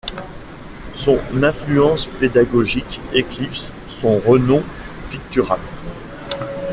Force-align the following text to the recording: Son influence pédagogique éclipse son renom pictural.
Son 0.95 1.19
influence 1.43 2.07
pédagogique 2.07 2.99
éclipse 3.13 3.71
son 3.87 4.17
renom 4.21 4.63
pictural. 5.11 5.59